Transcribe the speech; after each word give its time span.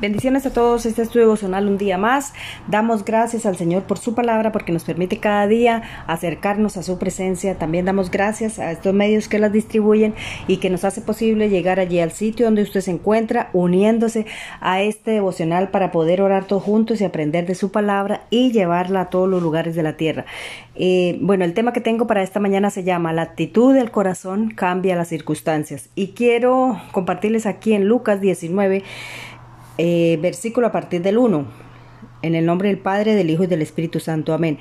Bendiciones 0.00 0.46
a 0.46 0.50
todos, 0.50 0.86
este 0.86 1.02
es 1.02 1.10
tu 1.10 1.18
devocional 1.18 1.68
un 1.68 1.76
día 1.76 1.98
más. 1.98 2.32
Damos 2.68 3.04
gracias 3.04 3.44
al 3.44 3.56
Señor 3.56 3.82
por 3.82 3.98
su 3.98 4.14
palabra 4.14 4.50
porque 4.50 4.72
nos 4.72 4.84
permite 4.84 5.18
cada 5.18 5.46
día 5.46 5.82
acercarnos 6.06 6.78
a 6.78 6.82
su 6.82 6.98
presencia. 6.98 7.58
También 7.58 7.84
damos 7.84 8.10
gracias 8.10 8.58
a 8.58 8.72
estos 8.72 8.94
medios 8.94 9.28
que 9.28 9.38
las 9.38 9.52
distribuyen 9.52 10.14
y 10.48 10.56
que 10.56 10.70
nos 10.70 10.84
hace 10.84 11.02
posible 11.02 11.50
llegar 11.50 11.80
allí 11.80 12.00
al 12.00 12.12
sitio 12.12 12.46
donde 12.46 12.62
usted 12.62 12.80
se 12.80 12.92
encuentra, 12.92 13.50
uniéndose 13.52 14.24
a 14.62 14.80
este 14.80 15.10
devocional 15.10 15.68
para 15.68 15.92
poder 15.92 16.22
orar 16.22 16.46
todos 16.46 16.62
juntos 16.62 17.02
y 17.02 17.04
aprender 17.04 17.44
de 17.44 17.54
su 17.54 17.70
palabra 17.70 18.22
y 18.30 18.52
llevarla 18.52 19.02
a 19.02 19.10
todos 19.10 19.28
los 19.28 19.42
lugares 19.42 19.74
de 19.74 19.82
la 19.82 19.98
tierra. 19.98 20.24
Eh, 20.76 21.18
bueno, 21.20 21.44
el 21.44 21.52
tema 21.52 21.74
que 21.74 21.82
tengo 21.82 22.06
para 22.06 22.22
esta 22.22 22.40
mañana 22.40 22.70
se 22.70 22.84
llama 22.84 23.12
La 23.12 23.20
actitud 23.20 23.74
del 23.74 23.90
corazón 23.90 24.48
cambia 24.48 24.96
las 24.96 25.08
circunstancias 25.08 25.90
y 25.94 26.12
quiero 26.12 26.80
compartirles 26.90 27.44
aquí 27.44 27.74
en 27.74 27.84
Lucas 27.84 28.22
19 28.22 28.82
eh, 29.82 30.18
versículo 30.20 30.66
a 30.66 30.72
partir 30.72 31.00
del 31.00 31.16
1. 31.16 31.70
En 32.20 32.34
el 32.34 32.44
nombre 32.44 32.68
del 32.68 32.78
Padre, 32.78 33.14
del 33.14 33.30
Hijo 33.30 33.44
y 33.44 33.46
del 33.46 33.62
Espíritu 33.62 33.98
Santo. 33.98 34.34
Amén. 34.34 34.58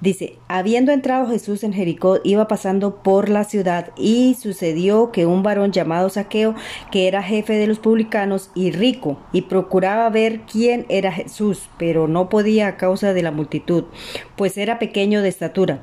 Dice, 0.00 0.38
habiendo 0.48 0.92
entrado 0.92 1.28
Jesús 1.28 1.62
en 1.62 1.74
Jericó, 1.74 2.20
iba 2.24 2.48
pasando 2.48 3.02
por 3.02 3.28
la 3.28 3.44
ciudad 3.44 3.90
y 3.98 4.34
sucedió 4.40 5.12
que 5.12 5.26
un 5.26 5.42
varón 5.42 5.72
llamado 5.72 6.08
Saqueo, 6.08 6.54
que 6.90 7.06
era 7.06 7.22
jefe 7.22 7.52
de 7.52 7.66
los 7.66 7.80
publicanos 7.80 8.50
y 8.54 8.70
rico, 8.70 9.18
y 9.30 9.42
procuraba 9.42 10.08
ver 10.08 10.40
quién 10.50 10.86
era 10.88 11.12
Jesús, 11.12 11.68
pero 11.76 12.08
no 12.08 12.30
podía 12.30 12.68
a 12.68 12.76
causa 12.78 13.12
de 13.12 13.22
la 13.22 13.30
multitud, 13.30 13.84
pues 14.36 14.56
era 14.56 14.78
pequeño 14.78 15.20
de 15.20 15.28
estatura 15.28 15.82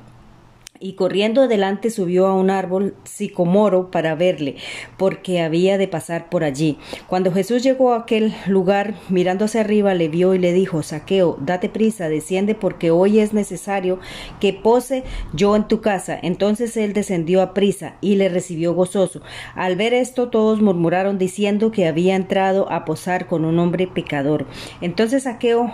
y 0.79 0.93
corriendo 0.93 1.41
adelante 1.41 1.89
subió 1.89 2.27
a 2.27 2.33
un 2.33 2.49
árbol 2.49 2.95
sicomoro 3.03 3.91
para 3.91 4.15
verle, 4.15 4.55
porque 4.97 5.41
había 5.41 5.77
de 5.77 5.87
pasar 5.87 6.29
por 6.29 6.43
allí. 6.43 6.77
Cuando 7.07 7.31
Jesús 7.31 7.63
llegó 7.63 7.93
a 7.93 7.99
aquel 7.99 8.33
lugar, 8.47 8.93
mirando 9.09 9.45
hacia 9.45 9.61
arriba, 9.61 9.93
le 9.93 10.07
vio 10.07 10.33
y 10.33 10.39
le 10.39 10.53
dijo, 10.53 10.81
Saqueo, 10.81 11.37
date 11.41 11.69
prisa, 11.69 12.07
desciende, 12.07 12.55
porque 12.55 12.91
hoy 12.91 13.19
es 13.19 13.33
necesario 13.33 13.99
que 14.39 14.53
pose 14.53 15.03
yo 15.33 15.55
en 15.55 15.67
tu 15.67 15.81
casa. 15.81 16.17
Entonces 16.21 16.77
él 16.77 16.93
descendió 16.93 17.41
a 17.41 17.53
prisa 17.53 17.97
y 18.01 18.15
le 18.15 18.29
recibió 18.29 18.73
gozoso. 18.73 19.21
Al 19.55 19.75
ver 19.75 19.93
esto, 19.93 20.29
todos 20.29 20.61
murmuraron 20.61 21.17
diciendo 21.17 21.71
que 21.71 21.87
había 21.87 22.15
entrado 22.15 22.71
a 22.71 22.85
posar 22.85 23.27
con 23.27 23.43
un 23.43 23.59
hombre 23.59 23.87
pecador. 23.87 24.45
Entonces 24.81 25.23
Saqueo 25.23 25.73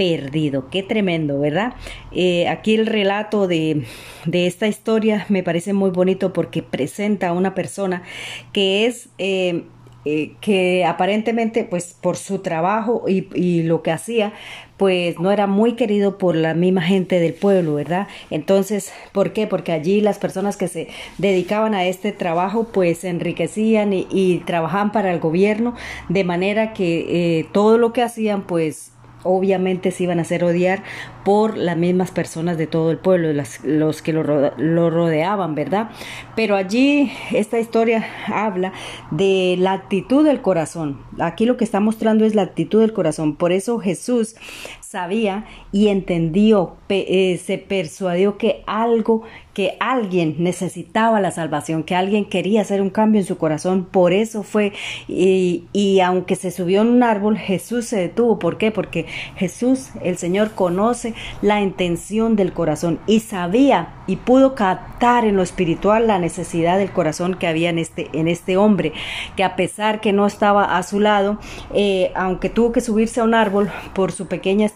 perdido. 0.00 0.70
Qué 0.70 0.82
tremendo, 0.82 1.38
¿verdad? 1.38 1.74
Eh, 2.10 2.48
aquí 2.48 2.74
el 2.74 2.86
relato 2.86 3.46
de, 3.46 3.84
de, 4.24 4.46
esta 4.46 4.66
historia 4.66 5.26
me 5.28 5.42
parece 5.42 5.74
muy 5.74 5.90
bonito 5.90 6.32
porque 6.32 6.62
presenta 6.62 7.28
a 7.28 7.32
una 7.34 7.54
persona 7.54 8.02
que 8.54 8.86
es... 8.86 9.10
Eh, 9.18 9.64
eh, 10.06 10.32
que 10.40 10.86
aparentemente 10.86 11.62
pues 11.64 11.92
por 11.92 12.16
su 12.16 12.38
trabajo 12.38 13.04
y, 13.06 13.62
lo 13.64 13.82
que 13.82 13.90
hacía 13.90 14.32
pues 14.78 15.20
no 15.20 15.30
era 15.30 15.46
muy 15.46 15.74
querido 15.74 16.16
por 16.16 16.34
la 16.34 16.54
misma 16.54 16.80
gente 16.80 17.20
del 17.20 17.34
pueblo, 17.34 17.74
¿verdad? 17.74 18.08
Entonces, 18.30 18.94
¿por 19.12 19.34
qué? 19.34 19.46
Porque 19.46 19.72
allí 19.72 20.00
las 20.00 20.18
personas 20.18 20.56
que 20.56 20.68
se 20.68 20.88
dedicaban 21.18 21.74
a 21.74 21.84
este 21.84 22.12
trabajo 22.12 22.64
pues 22.72 23.00
se 23.00 23.10
enriquecían 23.10 23.92
y, 23.92 24.42
trabajaban 24.46 24.90
para 24.90 25.12
el 25.12 25.20
gobierno 25.20 25.74
de 26.08 26.24
manera 26.24 26.72
que 26.72 27.46
todo 27.52 27.76
lo 27.76 27.92
que 27.92 28.00
hacían 28.00 28.46
pues 28.46 28.92
obviamente 29.22 29.90
se 29.90 30.04
iban 30.04 30.18
a 30.18 30.22
hacer 30.22 30.44
odiar 30.44 30.82
por 31.24 31.56
las 31.56 31.76
mismas 31.76 32.10
personas 32.10 32.56
de 32.56 32.66
todo 32.66 32.90
el 32.90 32.98
pueblo, 32.98 33.32
los 33.64 34.02
que 34.02 34.12
lo, 34.12 34.90
rodeaban, 34.90 35.54
¿verdad? 35.54 35.90
Pero 36.34 36.56
allí 36.56 37.12
esta 37.32 37.58
historia 37.58 38.06
habla 38.26 38.72
de 39.10 39.56
la 39.58 39.72
actitud 39.72 40.24
del 40.24 40.40
corazón. 40.40 41.00
Aquí 41.18 41.44
lo 41.44 41.56
que 41.56 41.64
está 41.64 41.80
mostrando 41.80 42.24
es 42.24 42.34
la 42.34 42.42
actitud 42.42 42.80
del 42.80 42.92
corazón. 42.92 43.36
Por 43.36 43.52
eso 43.52 43.78
Jesús 43.78 44.36
sabía 44.90 45.44
y 45.70 45.86
entendió, 45.86 46.74
eh, 46.88 47.40
se 47.44 47.58
persuadió 47.58 48.36
que 48.38 48.64
algo, 48.66 49.22
que 49.54 49.76
alguien 49.78 50.34
necesitaba 50.38 51.20
la 51.20 51.30
salvación, 51.30 51.84
que 51.84 51.94
alguien 51.94 52.24
quería 52.24 52.62
hacer 52.62 52.82
un 52.82 52.90
cambio 52.90 53.20
en 53.20 53.26
su 53.26 53.38
corazón. 53.38 53.84
Por 53.84 54.12
eso 54.12 54.42
fue, 54.42 54.72
y, 55.06 55.68
y 55.72 56.00
aunque 56.00 56.34
se 56.34 56.50
subió 56.50 56.82
en 56.82 56.88
un 56.88 57.04
árbol, 57.04 57.38
Jesús 57.38 57.84
se 57.84 58.00
detuvo. 58.00 58.40
¿Por 58.40 58.58
qué? 58.58 58.72
Porque 58.72 59.06
Jesús, 59.36 59.90
el 60.02 60.18
Señor, 60.18 60.56
conoce 60.56 61.14
la 61.40 61.60
intención 61.60 62.34
del 62.34 62.52
corazón 62.52 62.98
y 63.06 63.20
sabía 63.20 63.94
y 64.08 64.16
pudo 64.16 64.56
captar 64.56 65.24
en 65.24 65.36
lo 65.36 65.42
espiritual 65.44 66.08
la 66.08 66.18
necesidad 66.18 66.78
del 66.78 66.90
corazón 66.90 67.34
que 67.34 67.46
había 67.46 67.70
en 67.70 67.78
este, 67.78 68.10
en 68.12 68.26
este 68.26 68.56
hombre, 68.56 68.92
que 69.36 69.44
a 69.44 69.54
pesar 69.54 70.00
que 70.00 70.12
no 70.12 70.26
estaba 70.26 70.76
a 70.76 70.82
su 70.82 70.98
lado, 70.98 71.38
eh, 71.72 72.10
aunque 72.16 72.50
tuvo 72.50 72.72
que 72.72 72.80
subirse 72.80 73.20
a 73.20 73.24
un 73.24 73.34
árbol 73.34 73.70
por 73.94 74.10
su 74.10 74.26
pequeña 74.26 74.66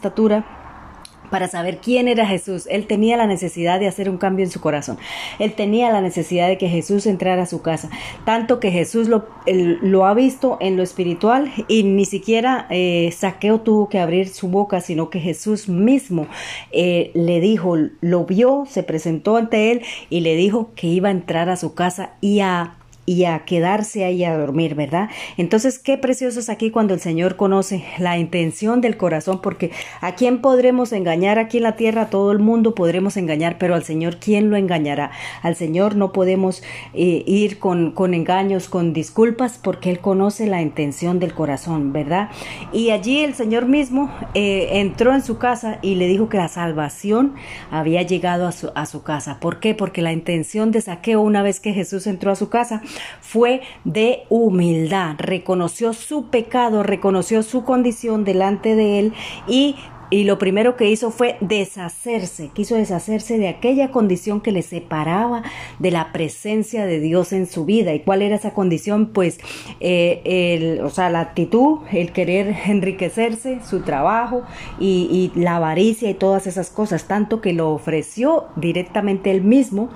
para 1.30 1.48
saber 1.48 1.78
quién 1.78 2.06
era 2.06 2.26
Jesús. 2.26 2.68
Él 2.70 2.86
tenía 2.86 3.16
la 3.16 3.26
necesidad 3.26 3.80
de 3.80 3.88
hacer 3.88 4.08
un 4.08 4.18
cambio 4.18 4.44
en 4.44 4.52
su 4.52 4.60
corazón. 4.60 4.98
Él 5.40 5.54
tenía 5.54 5.90
la 5.90 6.00
necesidad 6.00 6.46
de 6.46 6.58
que 6.58 6.68
Jesús 6.68 7.06
entrara 7.06 7.42
a 7.42 7.46
su 7.46 7.60
casa. 7.60 7.90
Tanto 8.24 8.60
que 8.60 8.70
Jesús 8.70 9.08
lo, 9.08 9.26
lo 9.46 10.06
ha 10.06 10.14
visto 10.14 10.58
en 10.60 10.76
lo 10.76 10.84
espiritual 10.84 11.50
y 11.66 11.82
ni 11.82 12.04
siquiera 12.04 12.68
eh, 12.70 13.12
Saqueo 13.16 13.62
tuvo 13.62 13.88
que 13.88 13.98
abrir 13.98 14.28
su 14.28 14.48
boca, 14.48 14.80
sino 14.80 15.10
que 15.10 15.18
Jesús 15.18 15.68
mismo 15.68 16.28
eh, 16.70 17.10
le 17.14 17.40
dijo, 17.40 17.76
lo 18.00 18.24
vio, 18.26 18.64
se 18.68 18.84
presentó 18.84 19.36
ante 19.36 19.72
él 19.72 19.82
y 20.10 20.20
le 20.20 20.36
dijo 20.36 20.70
que 20.76 20.86
iba 20.86 21.08
a 21.08 21.12
entrar 21.12 21.48
a 21.48 21.56
su 21.56 21.74
casa 21.74 22.12
y 22.20 22.40
a 22.40 22.76
y 23.06 23.24
a 23.24 23.44
quedarse 23.44 24.04
ahí 24.04 24.24
a 24.24 24.36
dormir, 24.36 24.74
¿verdad? 24.74 25.10
Entonces, 25.36 25.78
qué 25.78 25.98
precioso 25.98 26.40
es 26.40 26.48
aquí 26.48 26.70
cuando 26.70 26.94
el 26.94 27.00
Señor 27.00 27.36
conoce 27.36 27.84
la 27.98 28.18
intención 28.18 28.80
del 28.80 28.96
corazón, 28.96 29.40
porque 29.42 29.70
a 30.00 30.14
quién 30.14 30.40
podremos 30.40 30.92
engañar 30.92 31.38
aquí 31.38 31.58
en 31.58 31.64
la 31.64 31.76
tierra, 31.76 32.02
a 32.02 32.10
todo 32.10 32.32
el 32.32 32.38
mundo 32.38 32.74
podremos 32.74 33.16
engañar, 33.16 33.58
pero 33.58 33.74
al 33.74 33.84
Señor, 33.84 34.16
¿quién 34.18 34.50
lo 34.50 34.56
engañará? 34.56 35.10
Al 35.42 35.56
Señor 35.56 35.96
no 35.96 36.12
podemos 36.12 36.62
eh, 36.94 37.22
ir 37.26 37.58
con, 37.58 37.92
con 37.92 38.14
engaños, 38.14 38.68
con 38.68 38.92
disculpas, 38.92 39.58
porque 39.62 39.90
Él 39.90 40.00
conoce 40.00 40.46
la 40.46 40.62
intención 40.62 41.18
del 41.18 41.34
corazón, 41.34 41.92
¿verdad? 41.92 42.30
Y 42.72 42.90
allí 42.90 43.22
el 43.22 43.34
Señor 43.34 43.66
mismo 43.66 44.10
eh, 44.34 44.80
entró 44.80 45.14
en 45.14 45.22
su 45.22 45.38
casa 45.38 45.78
y 45.82 45.96
le 45.96 46.06
dijo 46.06 46.28
que 46.28 46.38
la 46.38 46.48
salvación 46.48 47.34
había 47.70 48.02
llegado 48.02 48.46
a 48.46 48.52
su, 48.52 48.70
a 48.74 48.86
su 48.86 49.02
casa. 49.02 49.38
¿Por 49.40 49.60
qué? 49.60 49.74
Porque 49.74 50.02
la 50.02 50.12
intención 50.12 50.70
de 50.70 50.80
saqueo 50.80 51.20
una 51.20 51.42
vez 51.42 51.60
que 51.60 51.72
Jesús 51.72 52.06
entró 52.06 52.30
a 52.30 52.36
su 52.36 52.48
casa, 52.48 52.82
fue 53.20 53.62
de 53.84 54.24
humildad, 54.28 55.16
reconoció 55.18 55.92
su 55.92 56.26
pecado, 56.26 56.82
reconoció 56.82 57.42
su 57.42 57.64
condición 57.64 58.24
delante 58.24 58.76
de 58.76 58.98
él 58.98 59.12
y 59.48 59.76
y 60.10 60.22
lo 60.22 60.38
primero 60.38 60.76
que 60.76 60.90
hizo 60.90 61.10
fue 61.10 61.36
deshacerse, 61.40 62.50
quiso 62.54 62.76
deshacerse 62.76 63.38
de 63.38 63.48
aquella 63.48 63.90
condición 63.90 64.40
que 64.40 64.52
le 64.52 64.62
separaba 64.62 65.42
de 65.78 65.90
la 65.90 66.12
presencia 66.12 66.86
de 66.86 67.00
Dios 67.00 67.32
en 67.32 67.46
su 67.46 67.64
vida. 67.64 67.94
¿Y 67.94 68.00
cuál 68.00 68.22
era 68.22 68.36
esa 68.36 68.52
condición? 68.52 69.06
Pues, 69.06 69.40
eh, 69.80 70.20
el, 70.24 70.82
o 70.82 70.90
sea, 70.90 71.10
la 71.10 71.20
actitud, 71.20 71.78
el 71.90 72.12
querer 72.12 72.54
enriquecerse, 72.66 73.58
su 73.68 73.80
trabajo 73.80 74.42
y, 74.78 75.32
y 75.34 75.40
la 75.40 75.56
avaricia 75.56 76.10
y 76.10 76.14
todas 76.14 76.46
esas 76.46 76.70
cosas, 76.70 77.08
tanto 77.08 77.40
que 77.40 77.52
lo 77.52 77.72
ofreció 77.72 78.44
directamente 78.56 79.30
él 79.30 79.42
mismo 79.42 79.90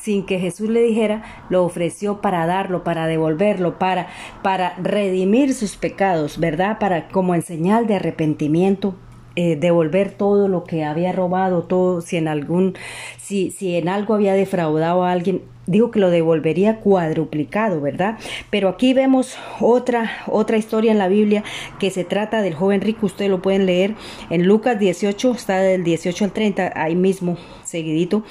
sin 0.00 0.24
que 0.24 0.38
Jesús 0.38 0.68
le 0.68 0.82
dijera, 0.82 1.22
lo 1.48 1.64
ofreció 1.64 2.20
para 2.20 2.46
darlo, 2.46 2.84
para 2.84 3.06
devolverlo, 3.06 3.78
para, 3.78 4.08
para 4.42 4.74
redimir 4.76 5.54
sus 5.54 5.76
pecados, 5.76 6.38
¿verdad? 6.38 6.78
Para 6.78 7.08
como 7.08 7.34
en 7.34 7.42
señal 7.42 7.86
de 7.86 7.96
arrepentimiento. 7.96 8.94
Eh, 9.36 9.54
devolver 9.54 10.10
todo 10.10 10.48
lo 10.48 10.64
que 10.64 10.82
había 10.84 11.12
robado, 11.12 11.62
todo, 11.62 12.00
si 12.00 12.16
en 12.16 12.26
algún, 12.26 12.74
si, 13.16 13.52
si 13.52 13.76
en 13.76 13.88
algo 13.88 14.14
había 14.14 14.34
defraudado 14.34 15.04
a 15.04 15.12
alguien, 15.12 15.42
dijo 15.66 15.92
que 15.92 16.00
lo 16.00 16.10
devolvería 16.10 16.80
cuadruplicado, 16.80 17.80
¿verdad? 17.80 18.18
Pero 18.50 18.68
aquí 18.68 18.92
vemos 18.92 19.38
otra, 19.60 20.10
otra 20.26 20.56
historia 20.56 20.90
en 20.90 20.98
la 20.98 21.06
Biblia 21.06 21.44
que 21.78 21.90
se 21.90 22.04
trata 22.04 22.42
del 22.42 22.54
joven 22.54 22.80
rico, 22.80 23.06
ustedes 23.06 23.30
lo 23.30 23.40
pueden 23.40 23.66
leer 23.66 23.94
en 24.30 24.46
Lucas 24.46 24.80
18, 24.80 25.30
está 25.30 25.60
del 25.60 25.84
18 25.84 26.24
al 26.24 26.32
30, 26.32 26.72
ahí 26.74 26.96
mismo, 26.96 27.38
seguidito. 27.62 28.24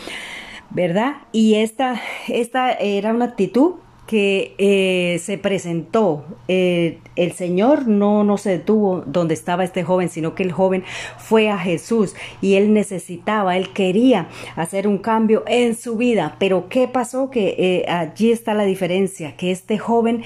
¿Verdad? 0.72 1.18
Y 1.32 1.56
esta, 1.56 2.00
esta 2.28 2.72
era 2.72 3.14
una 3.14 3.26
actitud 3.26 3.76
que 4.10 4.56
eh, 4.58 5.20
se 5.20 5.38
presentó, 5.38 6.26
eh, 6.48 6.98
el 7.16 7.34
Señor 7.34 7.88
no, 7.88 8.24
no 8.24 8.40
se 8.40 8.50
detuvo 8.50 9.04
donde 9.06 9.36
estaba 9.36 9.64
este 9.64 9.84
joven, 9.84 10.10
sino 10.10 10.34
que 10.34 10.42
el 10.42 10.52
joven 10.52 10.84
fue 11.20 11.52
a 11.52 11.60
Jesús 11.60 12.16
y 12.42 12.56
él 12.56 12.74
necesitaba, 12.74 13.56
él 13.56 13.72
quería 13.72 14.28
hacer 14.56 14.88
un 14.88 14.98
cambio 14.98 15.44
en 15.46 15.76
su 15.76 15.96
vida. 15.96 16.38
Pero 16.40 16.70
¿qué 16.70 16.88
pasó? 16.88 17.30
Que 17.30 17.56
eh, 17.60 17.86
allí 17.88 18.32
está 18.32 18.56
la 18.56 18.64
diferencia, 18.64 19.38
que 19.38 19.52
este 19.52 19.78
joven 19.78 20.24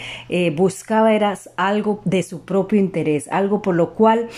buscaba 0.55 1.13
era 1.13 1.37
algo 1.57 1.99
de 2.05 2.23
su 2.23 2.45
propio 2.45 2.79
interés, 2.79 3.27
algo 3.33 3.61
por 3.61 3.75
lo 3.75 3.95
cual 3.95 4.29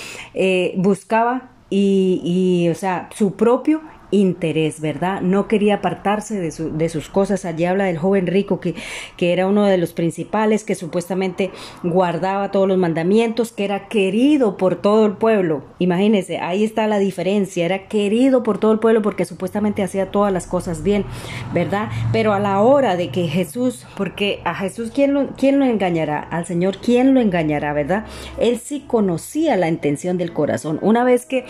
buscaba 0.76 1.52
y, 1.70 2.22
y, 2.24 2.70
o 2.70 2.76
sea, 2.76 3.10
su 3.14 3.36
propio 3.36 3.82
interés, 4.12 4.82
¿verdad? 4.82 5.22
No 5.22 5.48
quería 5.48 5.76
apartarse 5.76 6.40
de, 6.40 6.52
de, 6.72 6.90
sus 6.90 7.10
cosas. 7.10 7.46
Allí 7.46 7.66
habla 7.66 7.86
del 7.86 7.98
joven 7.98 8.28
rico 8.28 8.60
que, 8.60 8.76
que 9.18 9.34
era 9.34 9.48
uno 9.48 9.66
de 9.66 9.78
los 9.78 9.94
principales, 9.94 10.64
que 10.64 10.76
supuestamente 10.76 11.52
guardaba 11.84 12.52
todos 12.52 12.68
los 12.68 12.78
mandamientos, 12.78 13.52
que 13.52 13.66
era 13.66 13.88
querido 13.88 14.58
por 14.58 14.76
todo 14.82 15.06
el 15.06 15.14
pueblo. 15.14 15.64
Imagínense, 15.80 16.40
ahí 16.40 16.64
está 16.64 16.88
la 16.88 17.00
diferencia. 17.00 17.66
Era 17.66 17.88
querido 17.88 18.44
por 18.44 18.58
todo 18.58 18.72
el 18.72 18.80
pueblo 18.80 19.02
porque 19.02 19.26
supuestamente 19.26 19.84
hacía 19.84 20.12
todas 20.12 20.32
las 20.32 20.48
cosas 20.48 20.84
bien, 20.84 21.06
¿verdad? 21.54 21.90
Pero 22.12 22.34
a 22.34 22.40
la 22.40 22.62
hora 22.62 22.96
de 22.96 23.10
que 23.10 23.28
Jesús, 23.28 23.86
porque 23.98 24.42
a 24.46 24.56
Jesús, 24.56 24.92
¿quién 24.94 25.14
lo, 25.14 25.28
quién 25.38 25.60
lo 25.60 25.66
engañará? 25.66 26.20
Al 26.20 26.46
Señor, 26.46 26.78
¿quién 26.78 27.14
lo 27.14 27.20
engañará, 27.20 27.74
verdad? 27.74 28.06
Él 28.40 28.60
sí 28.60 28.84
conocía 28.88 29.56
la 29.58 29.68
intención 29.68 30.18
del 30.18 30.34
corazón. 30.34 30.80
Una 30.82 31.04
vez 31.04 31.26
que, 31.26 31.46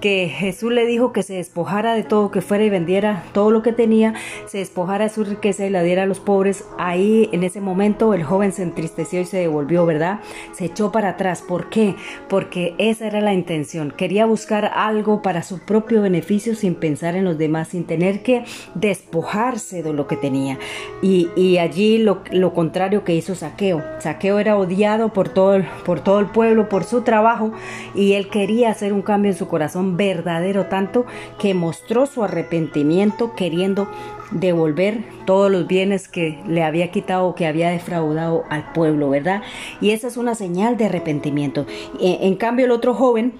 que 0.00 0.28
Jesús 0.28 0.72
le 0.72 0.86
dijo 0.86 1.12
que 1.12 1.22
se 1.22 1.34
despojara 1.34 1.94
de 1.94 2.02
todo, 2.10 2.30
que 2.30 2.42
fuera 2.42 2.64
y 2.64 2.68
vendiera 2.68 3.24
todo 3.32 3.50
lo 3.50 3.62
que 3.62 3.72
tenía, 3.72 4.12
se 4.46 4.58
despojara 4.58 5.04
de 5.04 5.10
su 5.10 5.24
riqueza 5.24 5.64
y 5.64 5.70
la 5.70 5.82
diera 5.82 6.02
a 6.02 6.06
los 6.06 6.20
pobres, 6.20 6.66
ahí 6.76 7.30
en 7.32 7.44
ese 7.44 7.62
momento 7.62 8.12
el 8.12 8.24
joven 8.24 8.52
se 8.52 8.62
entristeció 8.62 9.20
y 9.20 9.24
se 9.24 9.38
devolvió, 9.38 9.86
¿verdad? 9.86 10.20
Se 10.52 10.66
echó 10.66 10.92
para 10.92 11.10
atrás. 11.10 11.40
¿Por 11.40 11.70
qué? 11.70 11.94
Porque 12.28 12.74
esa 12.78 13.06
era 13.06 13.20
la 13.20 13.32
intención. 13.32 13.92
Quería 13.96 14.26
buscar 14.26 14.72
algo 14.74 15.22
para 15.22 15.42
su 15.42 15.60
propio 15.60 16.02
beneficio 16.02 16.54
sin 16.54 16.74
pensar 16.74 17.14
en 17.14 17.24
los 17.24 17.38
demás, 17.38 17.68
sin 17.68 17.84
tener 17.84 18.22
que 18.22 18.44
despojarse 18.74 19.82
de 19.82 19.92
lo 19.92 20.06
que 20.08 20.16
tenía. 20.16 20.58
Y, 21.02 21.58
allí 21.58 21.98
lo, 21.98 22.22
lo, 22.32 22.52
contrario 22.52 23.04
que 23.04 23.14
hizo 23.14 23.34
Saqueo. 23.36 23.82
Saqueo 24.00 24.40
era 24.40 24.56
odiado 24.56 25.12
por 25.12 25.28
todo, 25.28 25.54
el, 25.54 25.64
por 25.84 26.00
todo 26.00 26.18
el 26.18 26.26
pueblo, 26.26 26.68
por 26.68 26.82
su 26.82 27.02
trabajo, 27.02 27.52
y 27.94 28.14
él 28.14 28.28
quería 28.28 28.70
hacer 28.70 28.92
un 28.92 29.02
cambio 29.02 29.30
en 29.30 29.38
su 29.38 29.46
corazón 29.46 29.96
verdadero, 29.96 30.66
tanto 30.66 31.06
que 31.38 31.54
mostró 31.54 31.89
su 32.06 32.22
arrepentimiento 32.24 33.34
queriendo 33.34 33.88
devolver 34.30 35.04
todos 35.26 35.50
los 35.50 35.66
bienes 35.66 36.08
que 36.08 36.40
le 36.46 36.62
había 36.62 36.90
quitado 36.90 37.26
o 37.26 37.34
que 37.34 37.46
había 37.46 37.70
defraudado 37.70 38.44
al 38.48 38.72
pueblo, 38.72 39.10
¿verdad? 39.10 39.42
Y 39.80 39.90
esa 39.90 40.06
es 40.06 40.16
una 40.16 40.34
señal 40.34 40.76
de 40.76 40.86
arrepentimiento. 40.86 41.66
En 42.00 42.36
cambio, 42.36 42.66
el 42.66 42.70
otro 42.70 42.94
joven 42.94 43.34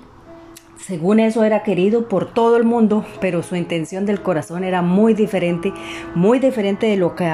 según 0.87 1.21
eso 1.21 1.45
era 1.45 1.63
querido 1.63 2.09
por 2.09 2.33
todo 2.33 2.57
el 2.57 2.65
mundo, 2.65 3.05
pero 3.21 3.43
su 3.43 3.55
intención 3.55 4.07
del 4.07 4.23
corazón 4.23 4.65
era 4.65 4.83
muy 4.83 5.15
diferente, 5.15 5.73
muy 6.15 6.39
diferente 6.39 6.87
de 6.87 6.97
lo 6.97 7.15
que, 7.15 7.25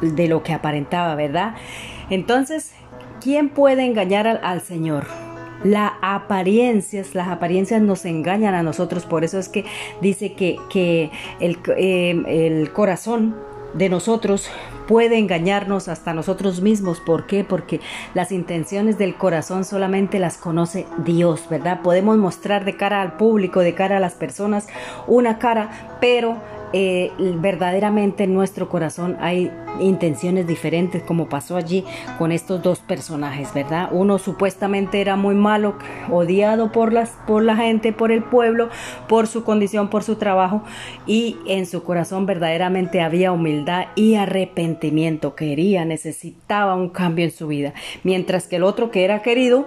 de 0.00 0.28
lo 0.28 0.42
que 0.42 0.52
aparentaba, 0.52 1.14
¿verdad? 1.14 1.54
Entonces, 2.08 2.72
¿quién 3.20 3.48
puede 3.48 3.84
engañar 3.84 4.40
al 4.42 4.60
Señor? 4.60 5.23
Las 5.64 5.92
apariencias, 6.02 7.14
las 7.14 7.28
apariencias 7.28 7.82
nos 7.82 8.04
engañan 8.04 8.54
a 8.54 8.62
nosotros, 8.62 9.06
por 9.06 9.24
eso 9.24 9.38
es 9.38 9.48
que 9.48 9.64
dice 10.00 10.34
que, 10.34 10.58
que 10.70 11.10
el, 11.40 11.58
eh, 11.76 12.22
el 12.28 12.72
corazón 12.72 13.34
de 13.74 13.88
nosotros 13.88 14.48
puede 14.86 15.18
engañarnos 15.18 15.88
hasta 15.88 16.14
nosotros 16.14 16.60
mismos. 16.60 17.00
¿Por 17.00 17.26
qué? 17.26 17.44
Porque 17.44 17.80
las 18.14 18.32
intenciones 18.32 18.98
del 18.98 19.14
corazón 19.14 19.64
solamente 19.64 20.18
las 20.18 20.36
conoce 20.36 20.86
Dios, 20.98 21.48
¿verdad? 21.50 21.80
Podemos 21.82 22.16
mostrar 22.16 22.64
de 22.64 22.76
cara 22.76 23.02
al 23.02 23.16
público, 23.16 23.60
de 23.60 23.74
cara 23.74 23.96
a 23.96 24.00
las 24.00 24.14
personas, 24.14 24.68
una 25.06 25.38
cara, 25.38 25.96
pero 26.00 26.36
eh, 26.76 27.12
verdaderamente 27.36 28.24
en 28.24 28.34
nuestro 28.34 28.68
corazón 28.68 29.16
hay 29.20 29.48
intenciones 29.78 30.48
diferentes, 30.48 31.04
como 31.04 31.28
pasó 31.28 31.56
allí 31.56 31.84
con 32.18 32.32
estos 32.32 32.64
dos 32.64 32.80
personajes, 32.80 33.54
¿verdad? 33.54 33.90
Uno 33.92 34.18
supuestamente 34.18 35.00
era 35.00 35.14
muy 35.14 35.36
malo, 35.36 35.76
odiado 36.10 36.72
por, 36.72 36.92
las, 36.92 37.10
por 37.28 37.44
la 37.44 37.54
gente, 37.54 37.92
por 37.92 38.10
el 38.10 38.24
pueblo, 38.24 38.70
por 39.08 39.28
su 39.28 39.44
condición, 39.44 39.88
por 39.88 40.02
su 40.02 40.16
trabajo, 40.16 40.64
y 41.06 41.36
en 41.46 41.66
su 41.66 41.84
corazón 41.84 42.26
verdaderamente 42.26 43.00
había 43.02 43.30
humildad 43.30 43.86
y 43.94 44.16
arrepentimiento, 44.16 45.36
quería, 45.36 45.84
necesitaba 45.84 46.74
un 46.74 46.88
cambio 46.88 47.24
en 47.24 47.30
su 47.30 47.46
vida, 47.46 47.72
mientras 48.02 48.48
que 48.48 48.56
el 48.56 48.64
otro 48.64 48.90
que 48.90 49.04
era 49.04 49.22
querido, 49.22 49.64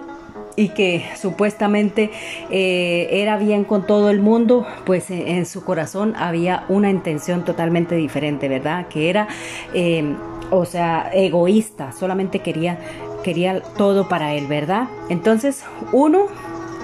y 0.56 0.70
que 0.70 1.04
supuestamente 1.16 2.10
eh, 2.50 3.08
era 3.12 3.36
bien 3.38 3.64
con 3.64 3.86
todo 3.86 4.10
el 4.10 4.20
mundo, 4.20 4.66
pues 4.84 5.10
eh, 5.10 5.36
en 5.36 5.46
su 5.46 5.64
corazón 5.64 6.14
había 6.16 6.64
una 6.68 6.90
intención 6.90 7.44
totalmente 7.44 7.94
diferente, 7.94 8.48
¿verdad? 8.48 8.88
Que 8.88 9.08
era, 9.08 9.28
eh, 9.72 10.14
o 10.50 10.64
sea, 10.64 11.10
egoísta, 11.12 11.92
solamente 11.92 12.40
quería, 12.40 12.78
quería 13.22 13.60
todo 13.60 14.08
para 14.08 14.34
él, 14.34 14.46
¿verdad? 14.46 14.88
Entonces, 15.08 15.62
uno, 15.92 16.26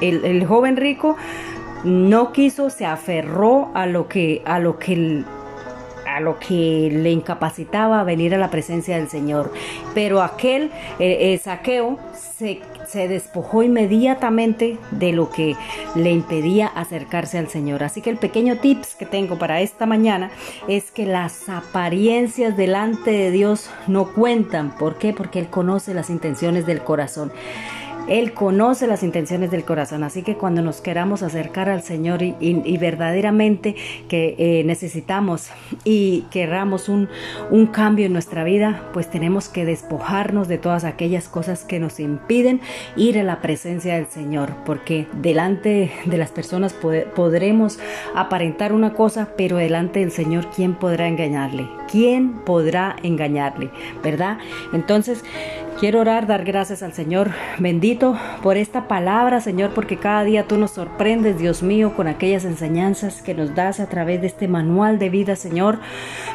el, 0.00 0.24
el 0.24 0.46
joven 0.46 0.76
rico, 0.76 1.16
no 1.84 2.32
quiso, 2.32 2.70
se 2.70 2.86
aferró 2.86 3.70
a 3.74 3.86
lo 3.86 4.08
que, 4.08 4.42
a 4.44 4.58
lo 4.58 4.78
que 4.78 5.24
a 6.14 6.20
lo 6.20 6.38
que 6.38 6.90
le 6.92 7.10
incapacitaba 7.10 8.00
a 8.00 8.04
venir 8.04 8.34
a 8.34 8.38
la 8.38 8.50
presencia 8.50 8.96
del 8.96 9.08
Señor. 9.08 9.52
Pero 9.94 10.22
aquel 10.22 10.70
eh, 10.98 11.38
saqueo 11.42 11.98
se, 12.14 12.60
se, 12.86 13.08
despojó 13.08 13.64
inmediatamente 13.64 14.78
de 14.92 15.12
lo 15.12 15.30
que 15.30 15.56
le 15.96 16.12
impedía 16.12 16.68
acercarse 16.68 17.38
al 17.38 17.48
Señor. 17.48 17.82
Así 17.82 18.00
que 18.00 18.10
el 18.10 18.16
pequeño 18.16 18.58
tips 18.58 18.94
que 18.94 19.06
tengo 19.06 19.38
para 19.38 19.60
esta 19.60 19.86
mañana 19.86 20.30
es 20.68 20.92
que 20.92 21.04
las 21.04 21.48
apariencias 21.48 22.56
delante 22.56 23.10
de 23.10 23.30
Dios 23.32 23.70
no 23.88 24.12
cuentan. 24.12 24.76
¿Por 24.76 24.98
qué? 24.98 25.12
Porque 25.12 25.40
Él 25.40 25.48
conoce 25.48 25.94
las 25.94 26.10
intenciones 26.10 26.64
del 26.64 26.82
corazón. 26.82 27.32
Él 28.08 28.34
conoce 28.34 28.86
las 28.86 29.02
intenciones 29.02 29.50
del 29.50 29.64
corazón, 29.64 30.02
así 30.02 30.22
que 30.22 30.36
cuando 30.36 30.62
nos 30.62 30.80
queramos 30.80 31.22
acercar 31.22 31.68
al 31.68 31.82
Señor 31.82 32.22
y, 32.22 32.76
verdaderamente 32.78 33.76
que 34.08 34.34
eh, 34.38 34.64
necesitamos 34.64 35.48
y 35.84 36.24
querramos 36.30 36.88
un, 36.88 37.08
un 37.50 37.66
cambio 37.66 38.06
en 38.06 38.12
nuestra 38.12 38.44
vida, 38.44 38.90
pues 38.92 39.08
tenemos 39.08 39.48
que 39.48 39.64
despojarnos 39.64 40.48
de 40.48 40.58
todas 40.58 40.84
aquellas 40.84 41.28
cosas 41.28 41.64
que 41.64 41.80
nos 41.80 42.00
impiden 42.00 42.60
ir 42.96 43.18
a 43.18 43.22
la 43.22 43.40
presencia 43.40 43.94
del 43.94 44.06
Señor, 44.06 44.54
porque 44.66 45.06
delante 45.20 45.90
de 46.04 46.18
las 46.18 46.30
personas 46.30 46.74
podremos 46.74 47.78
aparentar 48.14 48.72
una 48.72 48.92
cosa, 48.94 49.28
pero 49.36 49.56
delante 49.56 50.00
del 50.00 50.10
Señor, 50.10 50.48
¿quién 50.54 50.74
podrá 50.74 51.08
engañarle? 51.08 51.68
¿Quién 51.90 52.32
podrá 52.44 52.96
engañarle? 53.02 53.70
¿Verdad? 54.02 54.38
Entonces, 54.72 55.24
Quiero 55.84 56.00
orar, 56.00 56.26
dar 56.26 56.44
gracias 56.46 56.82
al 56.82 56.94
Señor 56.94 57.32
bendito 57.58 58.18
por 58.42 58.56
esta 58.56 58.88
palabra, 58.88 59.42
Señor, 59.42 59.74
porque 59.74 59.98
cada 59.98 60.24
día 60.24 60.48
tú 60.48 60.56
nos 60.56 60.70
sorprendes, 60.70 61.38
Dios 61.38 61.62
mío, 61.62 61.92
con 61.94 62.08
aquellas 62.08 62.46
enseñanzas 62.46 63.20
que 63.20 63.34
nos 63.34 63.54
das 63.54 63.80
a 63.80 63.86
través 63.90 64.22
de 64.22 64.28
este 64.28 64.48
manual 64.48 64.98
de 64.98 65.10
vida, 65.10 65.36
Señor. 65.36 65.80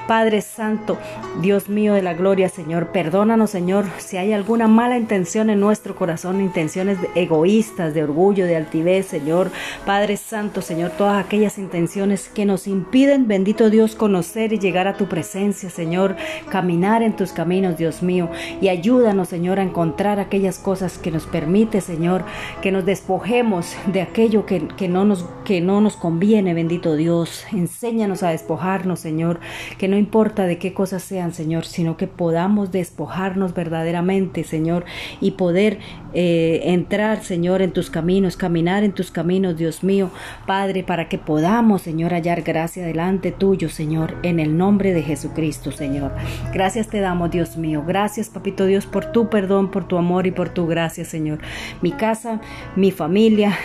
Padre 0.08 0.42
Santo, 0.42 0.98
Dios 1.42 1.70
mío 1.70 1.94
de 1.94 2.02
la 2.02 2.14
gloria, 2.14 2.50
Señor, 2.50 2.88
perdónanos, 2.88 3.52
Señor, 3.52 3.86
si 3.98 4.18
hay 4.18 4.34
alguna 4.34 4.68
mala 4.68 4.98
intención 4.98 5.50
en 5.50 5.60
nuestro 5.60 5.96
corazón, 5.96 6.42
intenciones 6.42 6.98
egoístas, 7.16 7.94
de 7.94 8.04
orgullo, 8.04 8.46
de 8.46 8.56
altivez, 8.56 9.06
Señor. 9.06 9.52
Padre 9.86 10.18
Santo, 10.18 10.62
Señor, 10.62 10.92
todas 10.98 11.24
aquellas 11.24 11.58
intenciones 11.58 12.30
que 12.30 12.46
nos 12.46 12.68
impiden, 12.68 13.28
bendito 13.28 13.70
Dios, 13.70 13.96
conocer 13.96 14.54
y 14.54 14.60
llegar 14.60 14.88
a 14.88 14.98
tu 14.98 15.08
presencia, 15.08 15.70
Señor, 15.70 16.16
caminar 16.50 17.04
en 17.04 17.16
tus 17.16 17.32
caminos, 17.32 17.78
Dios 17.78 18.02
mío, 18.02 18.30
y 18.62 18.70
ayúdanos, 18.70 19.30
Señor, 19.30 19.60
a 19.60 19.64
encontrar 19.64 20.20
aquellas 20.20 20.60
cosas 20.60 20.98
que 20.98 21.12
nos 21.12 21.26
permite, 21.26 21.82
Señor, 21.82 22.24
que 22.62 22.72
nos 22.72 22.86
despojemos 22.86 23.76
de 23.92 24.02
aquello 24.02 24.46
que, 24.46 24.88
no, 24.88 25.06
nos, 25.06 25.26
que 25.46 25.62
no 25.62 25.82
nos 25.82 25.96
conviene, 25.96 26.54
bendito 26.54 26.96
Dios. 26.96 27.46
Enséñanos 27.52 28.24
a 28.24 28.30
despojarnos, 28.30 29.00
Señor, 29.00 29.40
que 29.78 29.88
no 29.88 29.98
importa 30.00 30.46
de 30.46 30.58
qué 30.58 30.74
cosas 30.74 31.04
sean, 31.04 31.34
Señor, 31.34 31.66
sino 31.66 31.98
que 31.98 32.08
podamos 32.08 32.72
despojarnos 32.72 33.54
verdaderamente, 33.54 34.44
Señor, 34.44 34.86
y 35.22 35.32
poder 35.32 35.80
eh, 36.14 36.62
entrar, 36.66 37.24
Señor, 37.24 37.62
en 37.62 37.72
tus 37.72 37.90
caminos, 37.90 38.38
caminar 38.38 38.84
en 38.84 38.94
tus 38.94 39.12
caminos, 39.12 39.58
Dios 39.58 39.84
mío, 39.84 40.10
Padre, 40.48 40.84
para 40.84 41.08
que 41.10 41.18
podamos, 41.18 41.84
Señor, 41.84 42.14
hallar 42.14 42.42
gracia 42.42 42.86
delante 42.86 43.32
tuyo, 43.32 43.70
Señor, 43.70 44.16
en 44.24 44.40
el 44.40 44.58
nombre 44.58 44.94
de 44.94 45.04
Jesucristo, 45.04 45.72
Señor. 45.72 46.12
Gracias 46.54 46.88
te 46.88 47.00
damos, 47.00 47.32
Dios 47.32 47.58
mío. 47.58 47.84
Gracias, 47.86 48.30
Papito 48.30 48.66
Dios, 48.66 48.86
por 48.86 49.12
tu 49.12 49.30
perdón, 49.30 49.70
por 49.70 49.88
tu 49.88 49.98
amor 49.98 50.26
y 50.28 50.32
por 50.32 50.50
tu 50.50 50.68
gracia, 50.68 51.06
Señor. 51.06 51.40
Mi 51.82 51.92
casa, 51.92 52.42
mi 52.76 52.92
familia, 52.92 53.58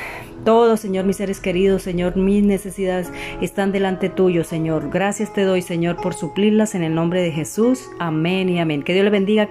todo, 0.44 0.76
Señor, 0.76 1.04
mis 1.04 1.16
seres 1.16 1.40
queridos, 1.40 1.82
Señor, 1.82 2.16
mis 2.16 2.42
necesidades 2.44 3.10
están 3.40 3.72
delante 3.72 4.08
tuyo, 4.08 4.44
Señor. 4.44 4.90
Gracias 4.90 5.32
te 5.32 5.42
doy, 5.42 5.62
Señor, 5.62 5.96
por 5.96 6.14
suplirlas 6.14 6.74
en 6.74 6.82
el 6.82 6.94
nombre 6.94 7.22
de 7.22 7.32
Jesús. 7.32 7.88
Amén 7.98 8.48
y 8.48 8.60
amén. 8.60 8.82
Que 8.82 8.92
Dios 8.92 9.04
le 9.04 9.10
bendiga 9.10 9.48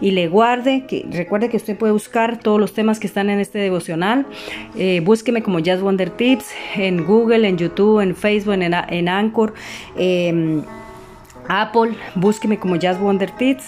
y 0.00 0.10
le 0.10 0.28
guarde. 0.28 0.84
Que, 0.86 1.06
recuerde 1.10 1.48
que 1.48 1.56
usted 1.56 1.78
puede 1.78 1.92
buscar 1.92 2.38
todos 2.38 2.60
los 2.60 2.74
temas 2.74 2.98
que 2.98 3.06
están 3.06 3.30
en 3.30 3.38
este 3.38 3.58
devocional. 3.58 4.26
Eh, 4.76 5.00
búsqueme 5.04 5.42
como 5.42 5.60
Jazz 5.60 5.80
Wonder 5.80 6.10
Tips 6.10 6.50
en 6.76 7.04
Google, 7.04 7.48
en 7.48 7.56
YouTube, 7.56 8.00
en 8.00 8.14
Facebook, 8.14 8.54
en, 8.54 8.62
en 8.62 9.08
Anchor. 9.08 9.54
Em, 9.96 10.62
Apple, 11.48 11.92
búsqueme 12.14 12.58
como 12.58 12.76
Jazz 12.76 13.00
Wonder 13.00 13.30
Tips 13.30 13.64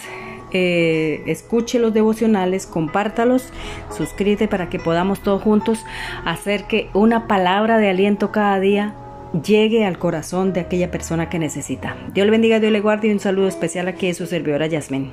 eh, 0.55 1.23
escuche 1.27 1.81
los 1.81 1.93
devocionales, 1.93 2.67
compártalos, 2.67 3.49
suscríbete 3.91 4.47
para 4.49 4.71
que 4.71 4.79
podamos 4.79 5.21
todos 5.21 5.43
juntos 5.43 5.85
hacer 6.25 6.65
que 6.65 6.89
una 6.95 7.27
palabra 7.27 7.79
de 7.79 7.91
aliento 7.91 8.31
cada 8.31 8.61
día 8.61 8.95
llegue 9.43 9.85
al 9.85 9.99
corazón 9.99 10.53
de 10.53 10.61
aquella 10.61 10.93
persona 10.93 11.29
que 11.29 11.41
necesita. 11.41 11.97
Dios 12.15 12.25
le 12.25 12.31
bendiga, 12.31 12.61
Dios 12.61 12.73
le 12.73 12.81
guarde 12.81 13.09
y 13.09 13.13
un 13.13 13.21
saludo 13.21 13.49
especial 13.49 13.89
aquí 13.89 14.07
de 14.07 14.15
su 14.15 14.27
servidora 14.27 14.69
Yasmin. 14.69 15.11